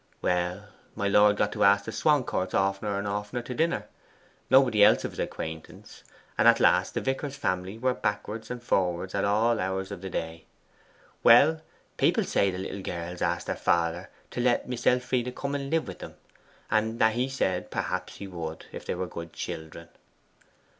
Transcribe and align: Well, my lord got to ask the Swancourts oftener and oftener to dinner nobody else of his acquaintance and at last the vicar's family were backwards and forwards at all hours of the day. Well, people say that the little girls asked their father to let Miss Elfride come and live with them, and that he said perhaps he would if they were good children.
Well, 0.19 0.69
my 0.95 1.07
lord 1.07 1.37
got 1.37 1.51
to 1.51 1.63
ask 1.63 1.85
the 1.85 1.91
Swancourts 1.91 2.55
oftener 2.55 2.97
and 2.97 3.07
oftener 3.07 3.43
to 3.43 3.53
dinner 3.53 3.85
nobody 4.49 4.83
else 4.83 5.05
of 5.05 5.11
his 5.11 5.19
acquaintance 5.19 6.03
and 6.39 6.47
at 6.47 6.59
last 6.59 6.95
the 6.95 7.01
vicar's 7.01 7.35
family 7.35 7.77
were 7.77 7.93
backwards 7.93 8.49
and 8.49 8.63
forwards 8.63 9.13
at 9.13 9.25
all 9.25 9.59
hours 9.59 9.91
of 9.91 10.01
the 10.01 10.09
day. 10.09 10.45
Well, 11.21 11.61
people 11.97 12.23
say 12.23 12.49
that 12.49 12.57
the 12.57 12.63
little 12.63 12.81
girls 12.81 13.21
asked 13.21 13.45
their 13.45 13.55
father 13.55 14.09
to 14.31 14.41
let 14.41 14.67
Miss 14.67 14.87
Elfride 14.87 15.35
come 15.35 15.53
and 15.53 15.69
live 15.69 15.87
with 15.87 15.99
them, 15.99 16.15
and 16.71 16.97
that 16.97 17.13
he 17.13 17.29
said 17.29 17.69
perhaps 17.69 18.15
he 18.15 18.25
would 18.25 18.65
if 18.71 18.83
they 18.87 18.95
were 18.95 19.05
good 19.05 19.33
children. 19.33 19.89